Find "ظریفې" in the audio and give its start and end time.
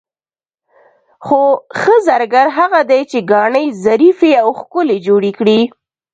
3.85-4.31